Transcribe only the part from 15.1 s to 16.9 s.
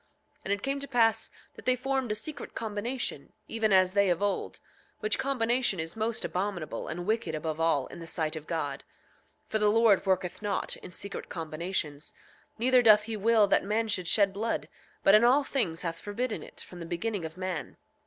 in all things hath forbidden it, from the